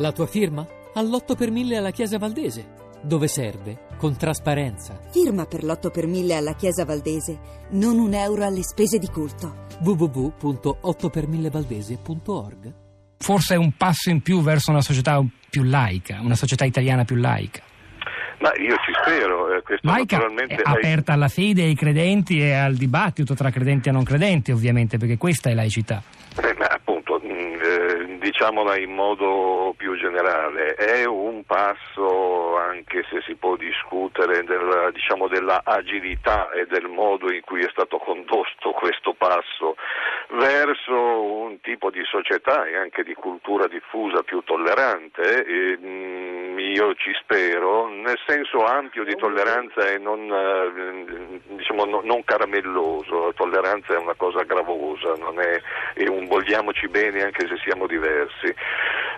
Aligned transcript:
La 0.00 0.12
tua 0.12 0.26
firma? 0.26 0.66
All'8 0.94 1.36
per 1.36 1.50
1000 1.50 1.76
alla 1.76 1.90
Chiesa 1.90 2.16
Valdese. 2.16 2.68
Dove 3.02 3.28
serve? 3.28 3.80
Con 3.98 4.16
trasparenza. 4.16 4.98
Firma 5.10 5.44
per 5.44 5.62
l'8 5.62 5.90
per 5.90 6.06
1000 6.06 6.34
alla 6.34 6.54
Chiesa 6.54 6.86
Valdese. 6.86 7.38
Non 7.72 7.98
un 7.98 8.14
euro 8.14 8.46
alle 8.46 8.62
spese 8.62 8.96
di 8.96 9.08
culto. 9.08 9.66
www.8per1000valdese.org 9.82 12.72
Forse 13.18 13.52
è 13.52 13.58
un 13.58 13.76
passo 13.76 14.08
in 14.08 14.22
più 14.22 14.40
verso 14.40 14.70
una 14.70 14.80
società 14.80 15.22
più 15.50 15.64
laica, 15.64 16.20
una 16.22 16.34
società 16.34 16.64
italiana 16.64 17.04
più 17.04 17.16
laica. 17.16 17.60
Ma 18.38 18.52
io 18.56 18.76
ci 18.76 18.92
spero, 19.02 19.54
eh, 19.54 19.60
questo 19.60 19.86
Laica 19.86 20.16
naturalmente 20.16 20.54
è 20.54 20.62
aperta 20.64 21.12
alla 21.12 21.28
fede, 21.28 21.64
ai 21.64 21.74
credenti 21.74 22.40
e 22.40 22.54
al 22.54 22.74
dibattito 22.74 23.34
tra 23.34 23.50
credenti 23.50 23.90
e 23.90 23.92
non 23.92 24.04
credenti, 24.04 24.50
ovviamente, 24.50 24.96
perché 24.96 25.18
questa 25.18 25.50
è 25.50 25.54
laicità. 25.54 26.02
Eh, 26.42 26.54
ma 26.58 26.64
appunto, 26.64 27.20
mh, 27.22 27.28
eh, 27.28 28.16
diciamola 28.40 28.78
in 28.78 28.94
modo 28.94 29.74
più 29.76 29.94
generale, 29.96 30.72
è 30.72 31.04
un 31.04 31.44
passo, 31.44 32.56
anche 32.56 33.04
se 33.10 33.20
si 33.26 33.34
può 33.34 33.54
discutere 33.56 34.44
della, 34.44 34.90
diciamo, 34.90 35.28
della 35.28 35.60
agilità 35.62 36.50
e 36.52 36.64
del 36.64 36.88
modo 36.88 37.30
in 37.30 37.42
cui 37.42 37.60
è 37.60 37.68
stato 37.70 37.98
condotto 37.98 38.70
questo 38.70 39.12
passo, 39.12 39.76
verso 40.30 40.94
un 40.94 41.60
tipo 41.60 41.90
di 41.90 42.02
società 42.04 42.64
e 42.64 42.76
anche 42.76 43.04
di 43.04 43.12
cultura 43.12 43.66
diffusa 43.66 44.22
più 44.22 44.42
tollerante. 44.42 45.44
E, 45.44 45.76
mh, 45.76 46.29
io 46.58 46.94
ci 46.94 47.12
spero, 47.22 47.88
nel 47.88 48.18
senso 48.26 48.64
ampio 48.64 49.04
di 49.04 49.14
tolleranza 49.16 49.86
e 49.88 49.98
non, 49.98 50.20
eh, 50.30 51.40
diciamo, 51.56 51.84
no- 51.84 52.02
non 52.04 52.24
caramelloso. 52.24 53.26
La 53.26 53.32
tolleranza 53.32 53.94
è 53.94 53.98
una 53.98 54.14
cosa 54.14 54.42
gravosa, 54.42 55.14
non 55.14 55.40
è, 55.40 55.60
è 55.94 56.08
un 56.08 56.26
vogliamoci 56.26 56.88
bene 56.88 57.22
anche 57.22 57.46
se 57.46 57.56
siamo 57.64 57.86
diversi. 57.86 58.54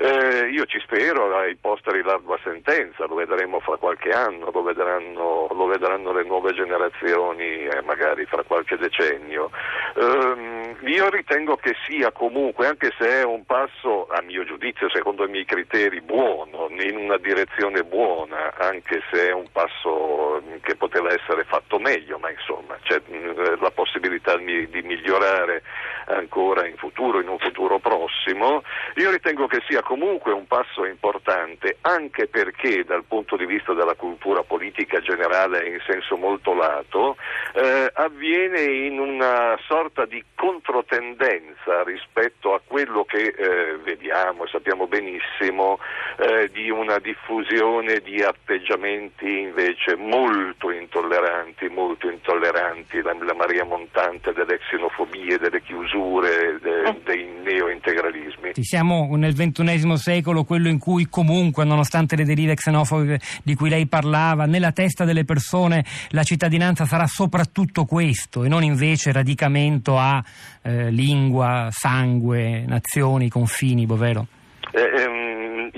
Eh, 0.00 0.48
io 0.50 0.64
ci 0.66 0.78
spero, 0.80 1.36
ai 1.36 1.56
posteri 1.56 2.02
l'ardua 2.02 2.38
sentenza, 2.44 3.06
lo 3.06 3.16
vedremo 3.16 3.58
fra 3.60 3.76
qualche 3.76 4.10
anno, 4.10 4.50
lo 4.52 4.62
vedranno, 4.62 5.48
lo 5.50 5.66
vedranno 5.66 6.12
le 6.12 6.22
nuove 6.22 6.52
generazioni 6.52 7.66
eh, 7.66 7.82
magari 7.82 8.24
fra 8.26 8.44
qualche 8.44 8.76
decennio. 8.76 9.50
Ehm, 9.96 10.47
io 10.82 11.08
ritengo 11.08 11.56
che 11.56 11.74
sia 11.86 12.10
comunque, 12.12 12.66
anche 12.66 12.92
se 12.98 13.20
è 13.20 13.24
un 13.24 13.44
passo, 13.44 14.06
a 14.08 14.22
mio 14.22 14.44
giudizio, 14.44 14.88
secondo 14.90 15.24
i 15.24 15.30
miei 15.30 15.44
criteri, 15.44 16.00
buono, 16.00 16.68
in 16.70 16.96
una 16.96 17.18
direzione 17.18 17.84
buona, 17.84 18.54
anche 18.56 19.02
se 19.10 19.28
è 19.28 19.32
un 19.32 19.46
passo 19.50 20.42
mm, 20.42 20.56
che 20.62 20.76
poteva 20.76 21.12
essere 21.12 21.44
fatto 21.44 21.78
meglio, 21.78 22.18
ma 22.18 22.30
insomma 22.30 22.76
c'è 22.82 23.00
mm, 23.10 23.60
la 23.60 23.70
possibilità 23.70 24.36
di, 24.36 24.68
di 24.68 24.82
migliorare 24.82 25.62
ancora 26.08 26.66
in 26.66 26.76
futuro, 26.76 27.20
in 27.20 27.28
un 27.28 27.38
futuro 27.38 27.78
prossimo, 27.78 28.62
io 28.96 29.10
ritengo 29.10 29.46
che 29.46 29.62
sia 29.68 29.82
comunque 29.82 30.32
un 30.32 30.46
passo 30.46 30.84
importante, 30.84 31.78
anche 31.82 32.26
perché 32.26 32.84
dal 32.84 33.04
punto 33.04 33.36
di 33.36 33.46
vista 33.46 33.72
della 33.72 33.94
cultura 33.94 34.42
politica 34.42 35.00
generale 35.00 35.66
in 35.68 35.78
senso 35.86 36.16
molto 36.16 36.54
lato, 36.54 37.16
eh, 37.54 37.90
avviene 37.94 38.60
in 38.60 38.98
una 38.98 39.58
sorta 39.66 40.04
di 40.06 40.22
controtendenza 40.34 41.82
rispetto 41.84 42.54
a 42.54 42.60
quello 42.64 43.04
che 43.04 43.34
eh, 43.36 43.76
vediamo 43.82 44.44
e 44.44 44.48
sappiamo 44.48 44.86
benissimo 44.86 45.78
eh, 46.18 46.50
di 46.52 46.68
una 46.68 46.98
diffusione 46.98 48.00
di 48.02 48.20
atteggiamenti 48.20 49.38
invece 49.38 49.94
molto 49.94 50.72
intolleranti, 50.72 51.68
molto 51.68 52.10
intolleranti, 52.10 53.00
la, 53.02 53.14
la 53.24 53.34
Maria 53.34 53.64
Montante 53.64 54.32
delle 54.32 54.58
xenofobie, 54.58 55.38
delle 55.38 55.62
chiusure, 55.62 56.58
de- 56.60 56.96
dei 57.04 57.24
neointegralismi. 57.44 58.54
Siamo 58.54 59.14
nel 59.14 59.34
ventunesimo 59.34 59.96
secolo, 59.96 60.42
quello 60.42 60.66
in 60.68 60.80
cui 60.80 61.06
comunque, 61.06 61.64
nonostante 61.64 62.16
le 62.16 62.24
derive 62.24 62.54
xenofobe 62.54 63.20
di 63.44 63.54
cui 63.54 63.68
lei 63.68 63.86
parlava, 63.86 64.46
nella 64.46 64.72
testa 64.72 65.04
delle 65.04 65.24
persone 65.24 65.84
la 66.10 66.24
cittadinanza 66.24 66.84
sarà 66.84 67.06
soprattutto 67.06 67.84
questo 67.84 68.42
e 68.42 68.48
non 68.48 68.64
invece 68.64 69.12
radicamento 69.12 69.96
a 69.96 70.20
eh, 70.62 70.90
lingua, 70.90 71.68
sangue, 71.70 72.64
nazioni, 72.66 73.28
confini, 73.28 73.86
Bovero. 73.86 74.26
Eh, 74.72 74.80
ehm, 74.80 75.17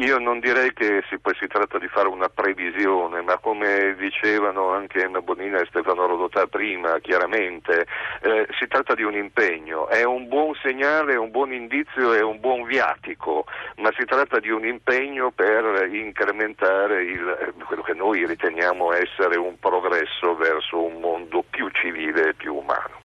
io 0.00 0.18
non 0.18 0.40
direi 0.40 0.72
che 0.72 1.02
si, 1.08 1.18
poi 1.18 1.34
si 1.38 1.46
tratta 1.46 1.78
di 1.78 1.86
fare 1.88 2.08
una 2.08 2.28
previsione, 2.28 3.20
ma 3.20 3.36
come 3.36 3.94
dicevano 3.98 4.70
anche 4.70 5.02
Emma 5.02 5.20
Bonina 5.20 5.60
e 5.60 5.66
Stefano 5.66 6.06
Rodotà 6.06 6.46
prima, 6.46 6.98
chiaramente, 7.00 7.86
eh, 8.22 8.46
si 8.58 8.66
tratta 8.66 8.94
di 8.94 9.02
un 9.02 9.14
impegno, 9.14 9.88
è 9.88 10.02
un 10.04 10.26
buon 10.26 10.54
segnale, 10.62 11.16
un 11.16 11.30
buon 11.30 11.52
indizio 11.52 12.14
e 12.14 12.22
un 12.22 12.40
buon 12.40 12.64
viatico, 12.64 13.44
ma 13.76 13.92
si 13.96 14.04
tratta 14.06 14.38
di 14.38 14.50
un 14.50 14.64
impegno 14.64 15.32
per 15.32 15.88
incrementare 15.92 17.02
il, 17.02 17.54
eh, 17.58 17.64
quello 17.64 17.82
che 17.82 17.94
noi 17.94 18.26
riteniamo 18.26 18.92
essere 18.92 19.36
un 19.36 19.58
progresso 19.58 20.34
verso 20.34 20.82
un 20.82 20.98
mondo 20.98 21.44
più 21.48 21.68
civile 21.72 22.30
e 22.30 22.34
più 22.34 22.54
umano. 22.56 22.98